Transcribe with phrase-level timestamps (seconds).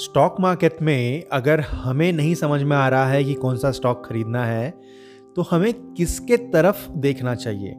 [0.00, 4.06] Stock market में अगर हमें नहीं समझ में आ रहा है कि कौन सा स्टॉक
[4.06, 4.70] खरीदना है
[5.36, 7.74] तो हमें किसके तरफ़ देखना चाहिए?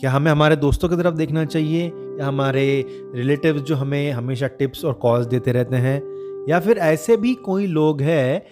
[0.00, 1.86] क्या हमें हमारे दोस्तों की तरफ़ देखना चाहिए?
[1.86, 2.84] या हमारे
[3.14, 6.02] रिलेटिव्स जो हमें हमेशा टिप्स और कॉल्स देते रहते हैं?
[6.48, 8.42] या फिर ऐसे भी कोई लोग हैं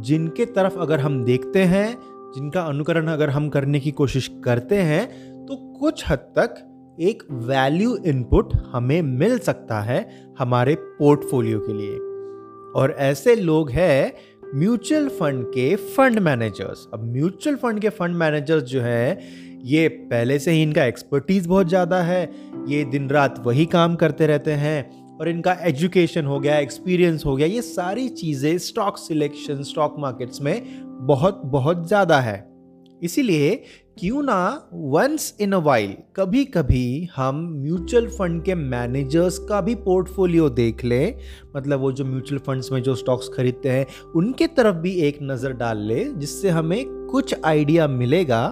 [0.00, 1.98] जिनके तरफ़ अगर हम देखते हैं,
[2.34, 5.06] जिनका अनुकरण अगर हम करने की कोशिश करते हैं
[5.46, 6.54] तो कुछ हद तक
[7.00, 12.11] एक वैल्यू इनपुट हमें मिल सकता है हमारे पोर्टफोलियो के लिए।
[12.76, 14.12] और ऐसे लोग हैं
[14.54, 19.18] म्यूचुअल फंड के फंड मैनेजर्स। अब म्यूचुअल फंड के फंड मैनेजर्स जो हैं,
[19.64, 22.22] ये पहले से ही इनका एक्सपर्टीज बहुत ज़्यादा है,
[22.68, 27.36] ये दिन रात वही काम करते रहते हैं और इनका एजुकेशन हो गया, एक्सपीरियंस हो
[27.36, 30.62] गया, ये सारी चीज़ें स्टॉक सिलेक्शन, स्टॉक मार्केट्स में
[31.06, 32.50] बहुत बहुत ज़्यादा है।
[33.02, 33.62] इसीलिए
[33.98, 39.74] क्यों ना वंस इन अ वाइल कभी कभी हम म्यूचुअल फंड के मैनेजर्स का भी
[39.74, 41.18] पोर्टफोलियो देख लें।
[41.56, 45.52] मतलब वो जो म्यूचुअल फंड्स में जो स्टॉक्स खरीदते हैं, उनके तरफ़ भी एक नज़र
[45.52, 48.46] डाल ले, जिससे हमें कुछ आइडिया मिलेगा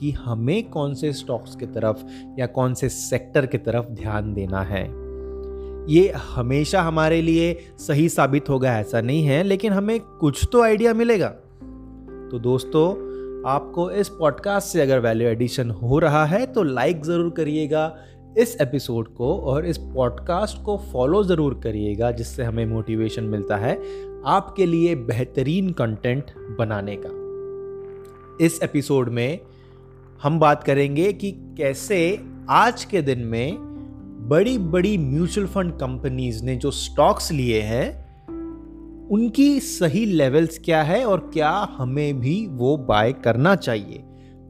[0.00, 2.04] कि हमें कौन से स्टॉक्स की तरफ़
[2.38, 4.84] या कौन से सेक्टर की तरफ़ ध्यान देना है।
[5.88, 10.94] ये हमेशा हमारे लिए सही साबित होगा, ऐसा नहीं है, लेकिन हमें कुछ तो आइडिया
[10.94, 11.28] मिलेगा।
[12.30, 13.09] तो दोस्तों
[13.46, 17.96] आपको इस पॉडकास्ट से अगर वैल्यू एडिशन हो रहा है तो लाइक ज़रूर करिएगा
[18.38, 23.82] इस एपिसोड को और इस पॉडकास्ट को फॉलो ज़रूर करिएगा, जिससे हमें मोटिवेशन मिलता है
[24.26, 26.24] आपके लिए बेहतरीन कंटेंट
[26.58, 27.10] बनाने का।
[28.44, 29.40] इस एपिसोड में
[30.22, 33.56] हम बात करेंगे कि कैसे आज के दिन में
[34.28, 37.99] बड़ी बड़ी म्यूचुअल फंड कंपनीज़ ने जो स्टॉक्स लिए हैं
[39.10, 44.02] उनकी सही लेवल्स क्या है और क्या हमें भी वो बाय करना चाहिए?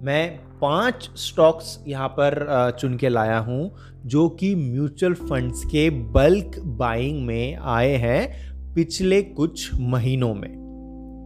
[0.03, 3.75] मैं पाँच स्टॉक्स यहाँ पर चुन के लाया हूँ,
[4.07, 10.51] जो कि म्यूचुअल फंड्स के बल्क बाइंग में आए हैं पिछले कुछ महीनों में।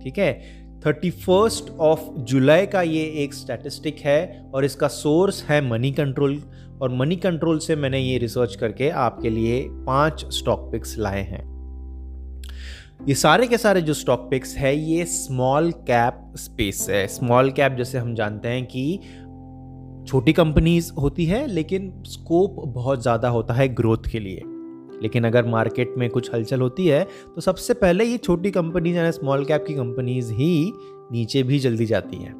[0.04, 0.32] ठीक है?
[0.86, 6.42] थर्टी फ़र्स्ट ऑफ़ जुलाई का ये एक स्टैटिस्टिक है और इसका सोर्स है मनी कंट्रोल
[6.82, 11.53] और मनी कंट्रोल से मैंने ये रिसर्च करके आपके लिए पाँच स्टॉक पिक्स लाए हैं।
[13.09, 17.72] ये सारे के सारे जो स्टॉक पिक्स है, ये स्मॉल कैप स्पेस है। स्मॉल कैप
[17.72, 18.98] जैसे हम जानते हैं कि
[20.09, 24.42] छोटी कंपनीज़ होती है, लेकिन स्कोप बहुत ज़्यादा होता है ग्रोथ के लिए।
[25.03, 27.03] लेकिन अगर मार्केट में कुछ हलचल होती है
[27.34, 30.72] तो सबसे पहले ये छोटी कंपनीज़ यानी स्मॉल कैप की कंपनीज़ ही
[31.12, 32.34] नीचे भी जल्दी जाती हैं।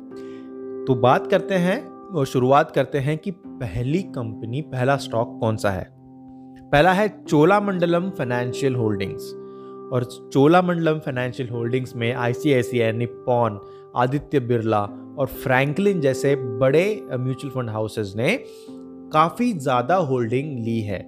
[0.89, 5.71] तो बात करते हैं और शुरुआत करते हैं कि पहली कंपनी पहला स्टॉक कौन सा
[5.71, 5.87] है?
[6.63, 9.33] पहला है चोलामंडलम फाइनेंशियल होल्डिंग्स
[9.93, 13.61] और चोलामंडलम फाइनेंशियल होल्डिंग्स में आईसीआईसीआई निप्पॉन
[13.97, 14.83] आदित्य बिरला
[15.19, 18.37] और फ्रैंकलिन जैसे बड़े म्यूचुअल फंड हाउसेज ने
[19.13, 20.99] काफ़ी ज़्यादा होल्डिंग ली है।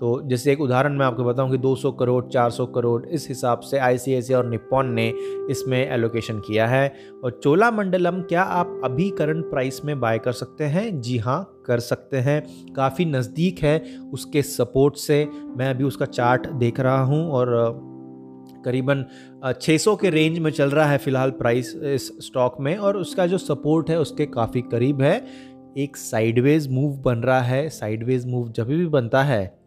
[0.00, 3.78] तो जैसे एक उदाहरण मैं आपको बताऊँ कि 200 करोड़ 400 करोड़ इस हिसाब से
[3.78, 5.08] आई और निप्पॉन ने
[5.50, 6.88] इसमें एलोकेशन किया है।
[7.24, 11.00] और चोला मंडलम क्या आप अभी करंट प्राइस में बाय कर सकते हैं?
[11.00, 13.78] जी हाँ कर सकते हैं। काफ़ी नज़दीक है
[14.12, 15.24] उसके सपोर्ट से।
[15.58, 17.54] मैं अभी उसका चार्ट देख रहा हूँ और
[18.64, 19.04] करीबन
[19.60, 23.38] 600 के रेंज में चल रहा है फ़िलहाल प्राइस इस स्टॉक में और उसका जो
[23.38, 25.16] सपोर्ट है उसके काफ़ी करीब है।
[25.78, 29.58] एक साइडवेज मूव बन रहा है साइडवेज मूव जब भी बनता है।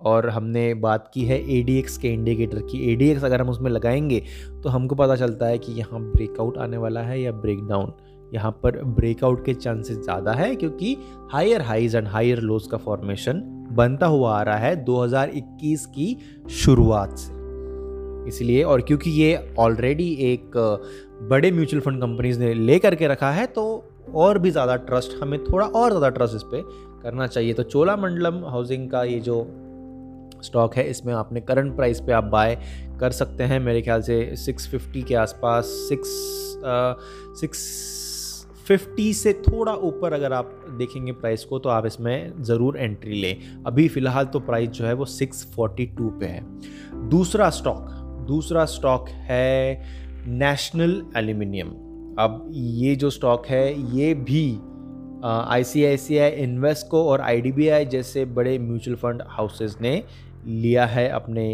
[0.00, 4.22] और हमने बात की है एडीएक्स के इंडिकेटर की। एडीएक्स अगर हम उसमें लगाएँगे
[4.62, 7.92] तो हमको पता चलता है कि यहाँ ब्रेकआउट आने वाला है या ब्रेक डाउन
[8.34, 10.96] यहाँ पर ब्रेकआउट के चांसेस ज़्यादा है क्योंकि
[11.32, 16.16] higher highs and higher lows का फॉर्मेशन बनता हुआ आ रहा है 2021 की
[16.50, 17.37] शुरुआत से।
[18.28, 20.56] इसलिए, और क्योंकि ये ऑलरेडी एक
[21.30, 23.64] बड़े म्यूचुअल फंड कंपनीज़ ने ले करके रखा है तो
[24.14, 26.68] और भी ज़्यादा ट्रस्ट हमें थोड़ा और ज़्यादा ट्रस्ट इस पर
[27.02, 29.46] करना चाहिए। तो चोला मंडलम हाउसिंग का ये जो
[30.42, 32.54] स्टॉक है, इसमें आपने करंट प्राइस पे आप बाय
[33.00, 36.08] कर सकते हैं। मेरे ख्याल से 650 के आसपास सिक्स
[37.40, 37.66] सिक्स
[38.66, 43.62] फिफ्टी से थोड़ा ऊपर अगर आप देखेंगे प्राइस को तो आप इसमें ज़रूर एंट्री लें।
[43.66, 47.88] अभी फ़िलहाल तो प्राइस जो है वो 642 पे है। दूसरा स्टॉक
[48.28, 49.82] दूसरा स्टॉक है
[50.28, 51.68] नेशनल एल्यूमिनियम।
[52.18, 53.66] अब ये जो स्टॉक है,
[53.96, 54.46] ये भी
[55.24, 59.22] आई सी आई सी आई इन्वेस्को और आई डी बी आई जैसे बड़े म्यूचुअल फंड
[59.28, 60.02] हाउसेज ने
[60.46, 61.46] लिया है अपने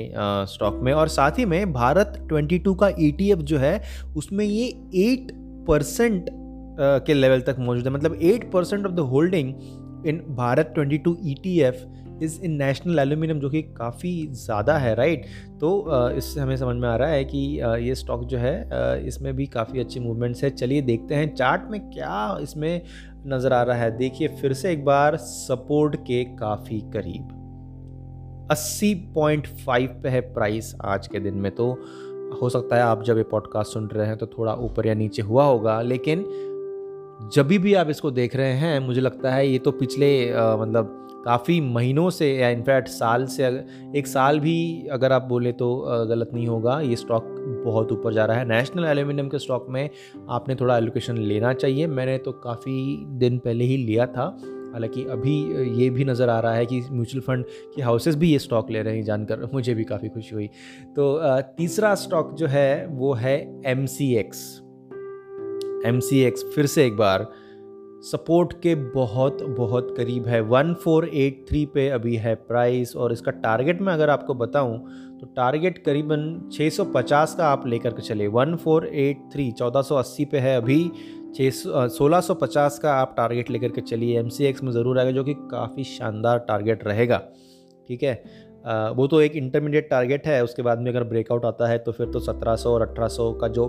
[0.48, 3.80] स्टॉक में। और साथ ही में भारत 22 का ई e जो है,
[4.16, 4.68] उसमें ये
[5.06, 5.32] 8
[5.66, 6.30] परसेंट
[7.06, 9.54] के लेवल तक मौजूद है। मतलब 8 percent of the holding
[10.06, 11.60] in Bharat 22 E
[12.22, 15.26] is in National Aluminium जो कि काफ़ी ज़्यादा है राइट
[15.60, 15.70] तो
[16.12, 17.38] इससे हमें समझ में आ रहा है कि
[17.82, 21.80] ये स्टॉक जो है इसमें भी काफ़ी अच्छी मूवमेंट्स है। चलिए देखते हैं चार्ट में
[21.90, 22.82] क्या इसमें
[23.26, 27.28] नज़र आ रहा है। देखिए फिर से एक बार सपोर्ट के काफ़ी करीब।
[28.52, 31.70] 80.5 पे है प्राइस आज के दिन में। तो
[32.40, 35.22] हो सकता है आप जब ये पॉडकास्ट सुन रहे हैं तो थोड़ा ऊपर या नीचे
[35.22, 36.24] हुआ होगा, लेकिन
[37.32, 41.00] जब भी आप इसको देख रहे हैं मुझे लगता है ये तो पिछले आ, मतलब
[41.24, 43.44] काफ़ी महीनों से या इनफैक्ट साल से
[43.96, 45.76] एक साल भी अगर आप बोले तो
[46.08, 47.24] गलत नहीं होगा। ये स्टॉक
[47.64, 49.88] बहुत ऊपर जा रहा है। नेशनल एल्यूमिनियम के स्टॉक में
[50.30, 54.26] आपने थोड़ा एलोकेशन लेना चाहिए। मैंने तो काफ़ी दिन पहले ही लिया था।
[54.72, 55.36] हालाँकि अभी
[55.82, 57.44] ये भी नज़र आ रहा है कि म्यूचुअल फंड
[57.76, 60.46] के हाउसेस भी ये स्टॉक ले रहे हैं जानकर। मुझे भी काफ़ी खुशी हुई।
[60.96, 63.36] तो तीसरा स्टॉक जो है वो है
[63.66, 64.60] एम सी एक्स
[65.86, 67.26] एक्स फिर से एक बार।
[68.04, 73.12] सपोर्ट के बहुत बहुत करीब है। वन फोर एट थ्री पे अभी है प्राइस और
[73.12, 74.78] इसका टारगेट मैं अगर आपको बताऊँ
[75.20, 79.94] तो टारगेट करीबन 650 का आप लेकर के चले वन फोर एट थ्री चौदह सौ
[79.94, 80.90] अस्सी पे है अभी।
[81.36, 81.50] छः
[81.88, 85.34] सोलह सौ पचास का आप टारगेट लेकर के चलिए। एक्स में ज़रूर आएगा, जो कि
[85.50, 87.22] काफ़ी शानदार टारगेट रहेगा।
[87.88, 88.14] ठीक है?
[88.96, 92.06] वो तो एक इंटरमीडिएट टारगेट है, उसके बाद में अगर ब्रेकआउट आता है तो फिर
[92.06, 93.66] तो 1700 और 1800 का जो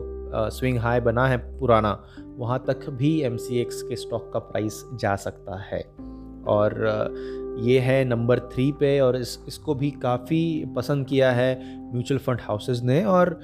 [0.52, 1.92] स्विंग हाई बना है पुराना,
[2.38, 5.82] वहाँ तक भी एमसीएक्स के स्टॉक का प्राइस जा सकता है।
[6.48, 6.74] और
[7.60, 11.54] ये है नंबर थ्री पे और इस, इसको भी काफ़ी पसंद किया है
[11.94, 13.40] म्यूचुअल फंड हाउसेस ने और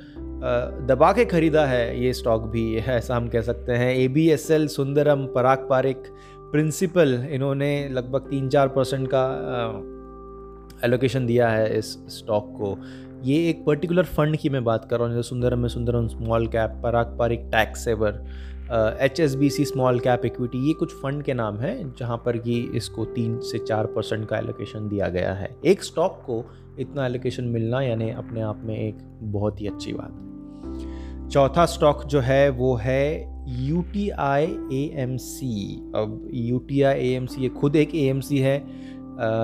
[0.88, 4.50] दबा के ख़रीदा है ये स्टॉक भी, ऐसा हम कह सकते हैं। A B S
[4.52, 6.04] L Sundaram, Parag Parikh
[6.52, 9.26] Principal इन्होंने लगभग तीन चार परसेंट का
[10.84, 12.78] एलोकेशन दिया है इस स्टॉक को।
[13.24, 16.48] ये एक पर्टिकुलर फंड की मैं बात कर रहा हूँ, जैसे सुंदरम में Sundaram small
[16.48, 18.24] cap Parag Parikh tax saver
[19.02, 22.38] H S B C small cap equity ये कुछ फंड के नाम हैं, जहाँ पर
[22.38, 26.44] कि इसको तीन से चार परसेंट का एलोकेशन दिया गया है। एक स्टॉक को
[26.80, 28.98] इतना एलोकेशन मिलना यानी अपने आप में एक
[29.34, 34.84] बहुत ही अच्छी बात। है चौथा स्टॉक जो है, वो है U T I A
[35.00, 38.40] M C अब U T I A M C ये खुद एक ए एम सी
[38.40, 38.58] है।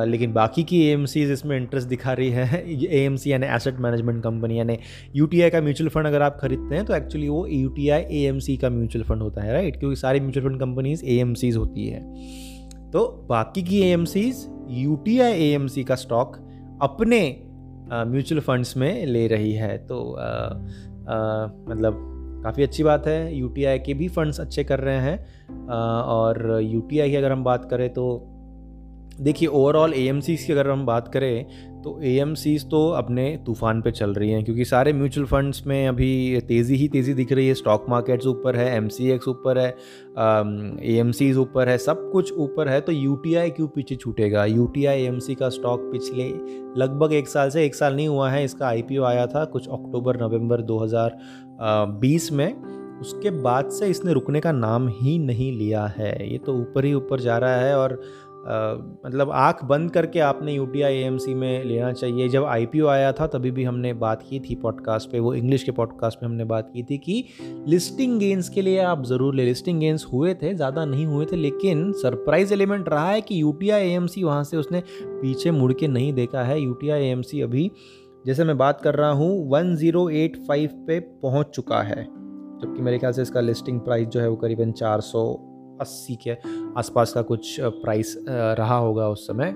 [0.07, 4.23] लेकिन बाकी की ए इसमें इंटरेस्ट दिखा रही है। ए एम सी यानी एसेट मैनेजमेंट
[4.23, 4.77] कंपनी यानी
[5.15, 9.05] यू का म्यूचुअल फंड अगर आप खरीदते हैं तो एक्चुअली वो यू टी का म्यूचुअल
[9.05, 11.19] फंड होता है राइट क्योंकि सारी म्यूचुअल फंड कंपनीज़ ए
[11.55, 11.99] होती है।
[12.91, 16.37] तो बाकी की A M Cs U T का स्टॉक
[16.81, 17.43] अपने
[17.93, 23.79] म्यूचुअल फंड्स में ले रही है। तो आ, आ, मतलब काफ़ी अच्छी बात है। यूटीआई
[23.79, 27.89] के भी फंड्स अच्छे कर रहे हैं। आ, और यूटीआई की अगर हम बात करें
[27.93, 28.33] तो
[29.19, 32.23] देखिए ओवरऑल ए की अगर हम बात करें तो ए
[32.71, 36.87] तो अपने तूफ़ान पे चल रही हैं, क्योंकि सारे म्यूचुअल फंड्स में अभी तेज़ी ही
[36.87, 42.09] तेज़ी दिख रही है। स्टॉक मार्केट्स ऊपर है एमसीएक्स ऊपर है ए ऊपर है, सब
[42.11, 44.45] कुछ ऊपर है तो यूटीआई क्यों पीछे छूटेगा?
[44.45, 46.29] यू टी का स्टॉक पिछले
[46.81, 50.21] लगभग एक साल से, एक साल नहीं हुआ है, इसका आईपीओ आया था कुछ अक्टूबर,
[50.21, 52.53] नवंबर 2020 में।
[52.97, 56.93] उसके बाद से इसने रुकने का नाम ही नहीं लिया है, ये तो ऊपर ही
[56.93, 58.01] ऊपर जा रहा है और
[59.05, 63.27] मतलब आँख बंद करके आपने यू टी आई में लेना चाहिए। जब IPO आया था,
[63.27, 66.69] तभी भी हमने बात की थी पॉडकास्ट पे, वो इंग्लिश के पॉडकास्ट में हमने बात
[66.73, 67.23] की थी कि
[67.67, 71.35] लिस्टिंग गेंस के लिए आप ज़रूर ले। लिस्टिंग गेंस हुए थे, ज़्यादा नहीं हुए थे,
[71.35, 75.87] लेकिन सरप्राइज़ एलिमेंट रहा है कि यू टी आई वहाँ से उसने पीछे मुड़ के
[75.87, 77.11] नहीं देखा है। यू टी आई
[77.41, 77.69] अभी,
[78.25, 82.03] जैसे मैं बात कर रहा हूँ वन ज़ीरो एट फाइव पे पहुँच चुका है।
[82.61, 85.23] जबकि मेरे ख्याल से इसका लिस्टिंग प्राइस जो है वो करीबन चार सौ
[85.81, 86.37] अस्सी के
[86.77, 89.55] आसपास का कुछ प्राइस रहा होगा उस समय।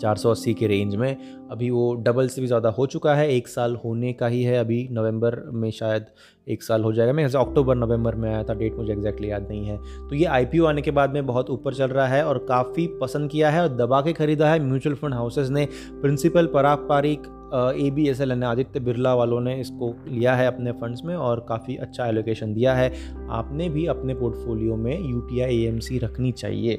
[0.00, 1.16] 480 के रेंज में।
[1.50, 4.56] अभी वो डबल से भी ज़्यादा हो चुका है। एक साल होने का ही है।
[4.58, 6.06] अभी नवंबर में शायद
[6.48, 9.66] एक साल हो जाएगा। मैं अक्टूबर, नवंबर में आया था। डेट मुझे एग्जैक्टली याद नहीं
[9.66, 9.76] है।
[10.08, 13.30] तो ये आई आने के बाद में बहुत ऊपर चल रहा है और काफ़ी पसंद
[13.30, 17.22] किया है और दबा के खरीदा है। म्यूचुअल फंड हाउसेज ने। Principal Parag Parikh
[17.54, 21.14] A B S L N Aditya Birla वालों ने इसको लिया है अपने फंड्स में
[21.16, 22.92] और काफ़ी अच्छा एलोकेशन दिया है।
[23.30, 26.72] आपने भी अपने पोर्टफोलियो में U T I A M C रखनी चाहिए।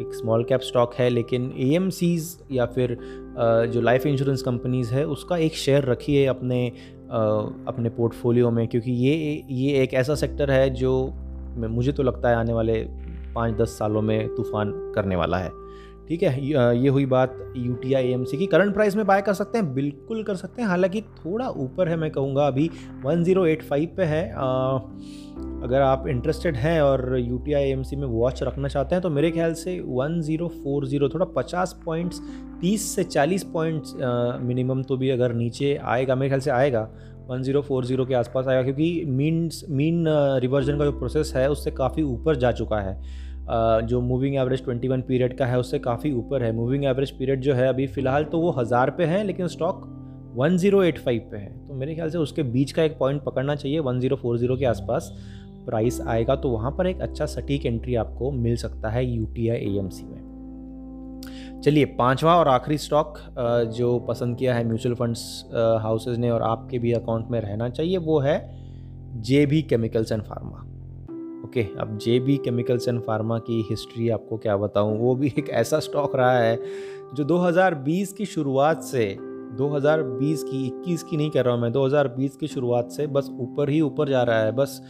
[0.00, 1.68] एक स्मॉल कैप स्टॉक है, लेकिन ए
[2.52, 2.96] या फिर
[3.72, 6.66] जो लाइफ इंश्योरेंस कंपनीज़ है, उसका एक शेयर रखिए अपने
[7.68, 10.92] अपने पोर्टफोलियो में, क्योंकि ये ये एक ऐसा सेक्टर है जो
[11.58, 12.74] मुझे तो लगता है आने वाले
[13.34, 15.50] पाँच दस सालों में तूफ़ान करने वाला है।
[16.08, 16.46] ठीक है
[16.78, 19.58] ये हुई बात U T I M C की। करंट प्राइस में बाय कर सकते
[19.58, 22.68] हैं बिल्कुल कर सकते हैं। हालाँकि थोड़ा ऊपर है मैं कहूँगा अभी
[23.06, 24.78] 1085 पे है। आ,
[25.56, 29.02] अगर आप इंटरेस्टेड हैं और U T I M C में वॉच रखना चाहते हैं
[29.02, 32.20] तो मेरे ख्याल से 1040 थोड़ा 50 पॉइंट्स
[32.62, 33.94] 30 से 40 पॉइंट्स
[34.42, 36.88] मिनिमम तो भी अगर नीचे आएगा मेरे ख्याल से आएगा
[37.30, 40.04] 1040 के आसपास आएगा क्योंकि मीन मीन
[40.40, 45.02] रिवर्जन का जो प्रोसेस है उससे काफ़ी ऊपर जा चुका है। जो मूविंग एवरेज 21
[45.02, 48.38] पीरियड का है, उससे काफ़ी ऊपर है। मूविंग एवरेज पीरियड जो है अभी फ़िलहाल तो
[48.40, 49.84] वो हज़ार पे है, लेकिन स्टॉक
[50.38, 54.56] 1085 पे है। तो मेरे ख्याल से उसके बीच का एक पॉइंट पकड़ना चाहिए 1040
[54.58, 55.12] के आसपास।
[55.66, 59.48] प्राइस आएगा तो वहाँ पर एक अच्छा सटीक एंट्री आपको मिल सकता है यू टी
[59.80, 63.18] में। चलिए, पांचवा और आखिरी स्टॉक
[63.74, 65.50] जो पसंद किया है म्यूचुअल फंड्स
[65.82, 68.38] हाउसेज ने और आपके भी अकाउंट में रहना चाहिए, वो है
[69.20, 70.64] J B chemicals and pharma
[71.46, 74.98] okay, अब J B chemicals and pharma की हिस्ट्री आपको क्या बताऊँ?
[74.98, 76.60] वो भी एक ऐसा स्टॉक रहा है
[77.14, 79.18] जो 2020 की शुरुआत से
[79.52, 83.70] 2020 की 21 की नहीं कर रहा हूँ मैं 2020 की शुरुआत से बस ऊपर
[83.70, 84.82] ही ऊपर जा रहा है। बस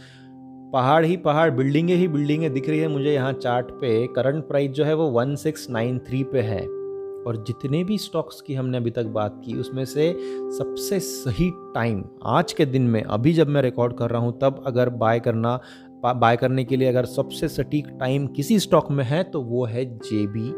[0.73, 4.71] पहाड़ ही पहाड़, बिल्डिंगें ही बिल्डिंगें दिख रही है मुझे यहाँ चार्ट पे। करंट प्राइस
[4.71, 6.77] जो है वो 1693 पे है।
[7.17, 10.17] और जितने भी स्टॉक्स की हमने अभी तक बात की, उसमें से
[10.57, 14.63] सबसे सही टाइम आज के दिन में, अभी जब मैं रिकॉर्ड कर रहा हूँ, तब
[14.67, 15.59] अगर बाय करना
[16.05, 19.85] बाय करने के लिए अगर सबसे सटीक टाइम किसी स्टॉक में है तो वो है
[19.85, 20.51] J B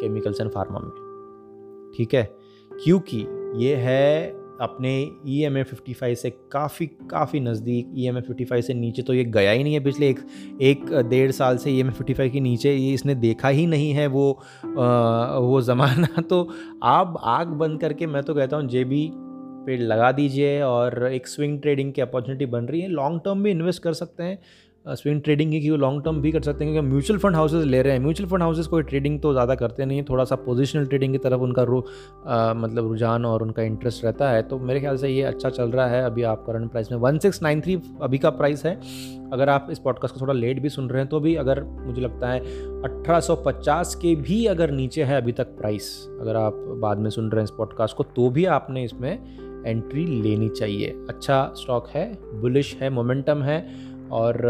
[0.00, 0.90] chemicals and pharma में।
[1.96, 2.22] ठीक है?
[2.70, 3.26] क्योंकि
[3.56, 4.30] ये है
[4.60, 4.90] अपने
[5.28, 8.74] E M A fifty five से काफ़ी काफ़ी नज़दीक। E M A fifty five से
[8.74, 10.20] नीचे तो ये गया ही नहीं है पिछले एक
[10.62, 13.66] एक डेढ़ साल से E M A fifty five के नीचे। ये इसने देखा ही
[13.66, 14.30] नहीं है वो
[14.78, 16.48] आ, वो ज़माना। तो
[16.82, 19.10] आप आग बंद करके मैं तो कहता हूँ जे बी
[19.66, 23.50] पेड़ लगा दीजिए और एक स्विंग ट्रेडिंग की अपॉर्चुनिटी बन रही है। लॉन्ग टर्म भी
[23.50, 24.38] इन्वेस्ट कर सकते हैं।
[24.86, 27.92] स्विंग ट्रेडिंग की लॉन्ग टर्म भी कर सकते हैं क्योंकि म्यूचुअल फंड हाउसेज ले रहे
[27.92, 31.12] हैं। म्यूचुअल फंड हाउसेज कोई ट्रेडिंग तो ज़्यादा करते नहीं है थोड़ा सा पोजिशनल ट्रेडिंग
[31.12, 31.82] की तरफ़ उनका रू
[32.26, 35.70] आ, मतलब रुझान और उनका इंटरेस्ट रहता है। तो मेरे ख्याल से ये अच्छा चल
[35.70, 38.74] रहा है अभी आप करंट प्राइस में। वन सिक्स नाइन थ्री अभी का प्राइस है।
[39.32, 42.00] अगर आप इस पॉडकास्ट को थोड़ा लेट भी सुन रहे हैं तो भी अगर मुझे
[42.00, 42.40] लगता है
[42.82, 47.40] 1850 के भी अगर नीचे है अभी तक प्राइस अगर आप बाद में सुन रहे
[47.40, 49.12] हैं इस पॉडकास्ट को तो भी आपने इसमें
[49.66, 52.06] एंट्री लेनी चाहिए। अच्छा स्टॉक है
[52.40, 53.58] बुलिश है मोमेंटम है।
[54.12, 54.40] और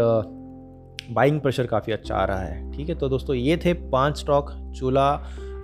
[1.11, 2.95] बाइंग प्रेशर काफ़ी अच्छा आ रहा है, ठीक है?
[2.95, 5.15] तो दोस्तों, ये थे पाँच स्टॉक चोला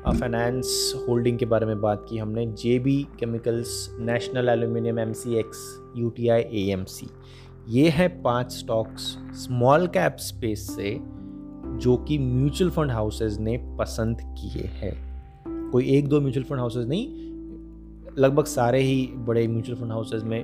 [0.07, 5.35] फाइनेंस होल्डिंग के बारे में बात की हमने J B chemicals national aluminium M C
[5.35, 5.63] X
[5.97, 7.07] U T I A M C
[7.69, 9.01] ये है पाँच स्टॉक्स
[9.43, 10.97] स्मॉल कैप स्पेस से
[11.77, 16.87] जो कि म्यूचुअल फंड हाउसेज ने पसंद किए हैं। कोई एक दो म्यूचुअल फंड हाउसेज
[16.87, 17.07] नहीं,
[18.17, 20.39] लगभग सारे ही बड़े म्यूचुअल फंड हाउसेज में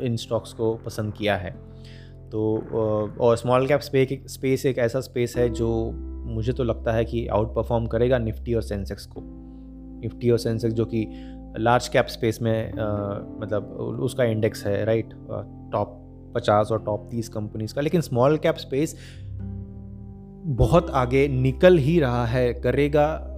[0.00, 1.54] इन स्टॉक्स को पसंद किया है।
[2.32, 5.68] तो और स्मॉल कैप स्पेस एक ऐसा स्पेस है जो
[6.26, 9.20] मुझे तो लगता है कि आउट परफॉर्म करेगा निफ्टी और सेंसेक्स को।
[10.02, 11.06] निफ्टी और सेंसेक्स जो कि
[11.58, 12.86] लार्ज कैप स्पेस में आ,
[13.40, 13.64] मतलब
[14.02, 15.14] उसका इंडेक्स है राइट
[15.72, 15.98] टॉप
[16.34, 18.96] पचास और टॉप तीस कंपनीज़ का। लेकिन स्मॉल कैप स्पेस
[20.46, 23.28] बहुत आगे निकल ही रहा है करेगा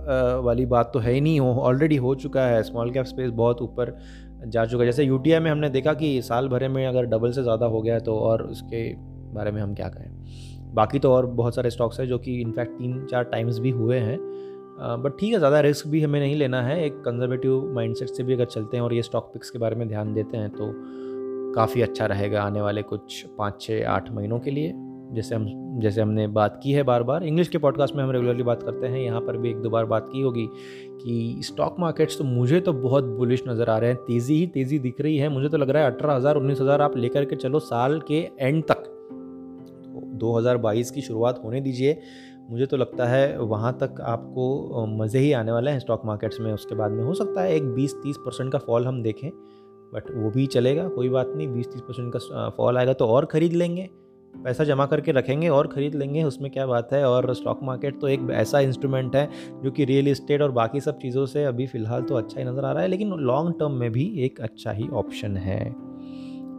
[0.45, 3.63] वाली बात तो है ही नहीं। हो ऑलरेडी हो चुका है। स्मॉल कैप स्पेस बहुत
[3.63, 3.97] ऊपर
[4.47, 7.67] जा चुका जैसे यू में हमने देखा कि साल भरे में अगर डबल से ज़्यादा
[7.67, 8.89] हो गया है तो और उसके
[9.35, 10.11] बारे में हम क्या कहें?
[10.75, 13.99] बाकी तो और बहुत सारे स्टॉक्स हैं जो कि इनफैक्ट तीन चार टाइम्स भी हुए
[13.99, 14.19] हैं।
[15.03, 18.35] बट ठीक है, ज़्यादा रिस्क भी हमें नहीं लेना है। एक कंजर्वेटिव माइंडसेट से भी
[18.35, 20.73] अगर चलते हैं और ये स्टॉक पिक्स के बारे में ध्यान देते हैं तो
[21.55, 24.73] काफ़ी अच्छा रहेगा आने वाले कुछ पाँच छः आठ महीनों के लिए।
[25.15, 25.47] जैसे हम,
[25.81, 28.87] जैसे हमने बात की है बार बार इंग्लिश के पॉडकास्ट में हम रेगुलरली बात करते
[28.87, 32.61] हैं, यहाँ पर भी एक दो बार बात की होगी कि स्टॉक मार्केट्स तो मुझे
[32.61, 35.57] तो बहुत बुलिश नज़र आ रहे हैं, तेज़ी ही तेज़ी दिख रही है, मुझे तो
[35.57, 38.91] लग रहा है अठारह हज़ार, उन्नीस हज़ार आप लेकर के चलो साल के एंड तक।
[39.87, 41.99] तो 2022 की शुरुआत होने दीजिए,
[42.51, 46.53] मुझे तो लगता है वहाँ तक आपको मज़े ही आने वाले हैं स्टॉक मार्केट्स में,
[46.53, 49.31] उसके बाद में हो सकता है एक 20-30 परसेंट का फॉल हम देखें
[49.93, 53.53] बट वो भी चलेगा, कोई बात नहीं 20-30 परसेंट का फॉल आएगा तो और ख़रीद
[53.53, 53.89] लेंगे।
[54.37, 57.05] पैसा जमा करके रखेंगे और ख़रीद लेंगे, उसमें क्या बात है?
[57.05, 59.29] और स्टॉक मार्केट तो एक ऐसा इंस्ट्रूमेंट है,
[59.63, 62.65] जो कि रियल इस्टेट और बाकी सब चीज़ों से अभी फ़िलहाल तो अच्छा ही नज़र
[62.65, 65.65] आ रहा है, लेकिन लॉन्ग टर्म में भी एक अच्छा ही ऑप्शन है।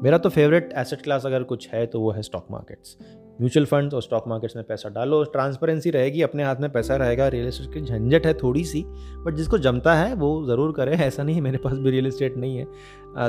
[0.03, 2.97] मेरा तो फेवरेट एसेट क्लास अगर कुछ है तो वो है स्टॉक मार्केट्स
[3.41, 7.27] म्यूचुअल फंड और स्टॉक मार्केट्स में पैसा डालो। ट्रांसपेरेंसी रहेगी अपने हाथ में पैसा रहेगा।
[7.27, 8.83] रियल इस्टेट की झंझट है थोड़ी सी
[9.25, 12.37] बट जिसको जमता है वो ज़रूर करे। ऐसा नहीं है मेरे पास भी रियल इस्टेट
[12.37, 12.65] नहीं है।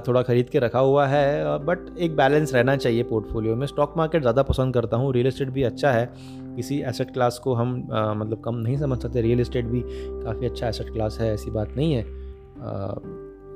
[0.00, 4.20] थोड़ा ख़रीद के रखा हुआ है बट एक बैलेंस रहना चाहिए पोर्टफोलियो में। स्टॉक मार्केट
[4.22, 6.12] ज़्यादा पसंद करता हूँ। रियल इस्टेट भी अच्छा है।
[6.56, 10.46] किसी एसेट क्लास को हम आ, मतलब कम नहीं समझ सकते। रियल इस्टेट भी काफ़ी
[10.46, 12.02] अच्छा एसेट क्लास है ऐसी बात नहीं है।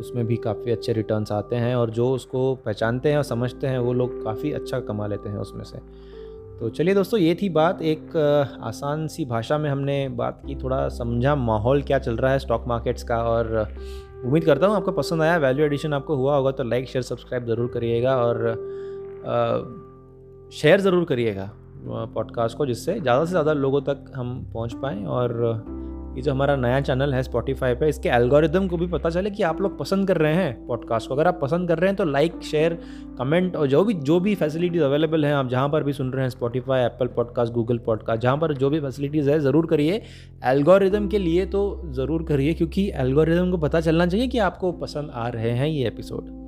[0.01, 3.79] उसमें भी काफ़ी अच्छे रिटर्न्स आते हैं और जो उसको पहचानते हैं और समझते हैं
[3.79, 5.79] वो लोग काफ़ी अच्छा कमा लेते हैं उसमें से।
[6.61, 8.17] तो चलिए दोस्तों, ये थी बात। एक
[8.63, 12.65] आसान सी भाषा में हमने बात की, थोड़ा समझा माहौल क्या चल रहा है स्टॉक
[12.69, 13.49] मार्केट्स का और
[14.25, 17.47] उम्मीद करता हूँ आपको पसंद आया। वैल्यू एडिशन आपको हुआ होगा तो लाइक, शेयर, सब्सक्राइब
[17.47, 18.37] ज़रूर करिएगा और
[20.53, 21.51] शेयर ज़रूर करिएगा
[21.87, 25.33] पॉडकास्ट को, जिससे ज़्यादा से ज़्यादा लोगों तक हम पहुँच पाएँ और
[26.11, 29.43] ये जो हमारा नया चैनल है स्पॉटीफाई पे, इसके एल्गोरिदम को भी पता चले कि
[29.43, 32.05] आप लोग पसंद कर रहे हैं पॉडकास्ट को। अगर आप पसंद कर रहे हैं तो
[32.05, 32.79] लाइक शेयर
[33.19, 36.23] कमेंट और जो भी जो भी फैसिलिटीज़ अवेलेबल हैं, आप जहाँ पर भी सुन रहे
[36.23, 40.03] हैं Spotify Apple podcast Google podcast जहाँ पर जो भी फैसिलिटीज़ है, ज़रूर करिए।
[40.47, 41.63] एल्गोरिदम के लिए तो
[41.93, 45.87] ज़रूर करिए, क्योंकि एल्गोरिदम को पता चलना चाहिए कि आपको पसंद आ रहे हैं ये
[45.87, 46.39] एपिसोड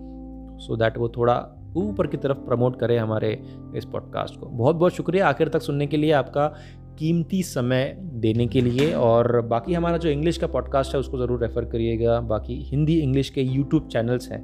[0.61, 1.35] सो दैट वो थोड़ा
[1.77, 3.31] ऊपर की तरफ़ प्रमोट करें हमारे
[3.77, 6.53] इस पॉडकास्ट को। बहुत बहुत शुक्रिया आखिर तक सुनने के लिए आपका
[7.03, 11.43] कीमती समय देने के लिए और बाकी हमारा जो इंग्लिश का पॉडकास्ट है, उसको ज़रूर
[11.43, 14.43] रेफ़र करिएगा। बाकी हिंदी इंग्लिश के यूट्यूब चैनल्स हैं,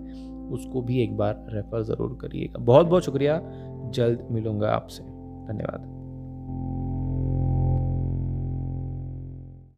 [0.50, 3.40] उसको भी एक बार रेफ़र ज़रूर करिएगा। बहुत बहुत शुक्रिया।
[3.94, 5.02] जल्द मिलूँगा आपसे।
[5.52, 5.80] धन्यवाद।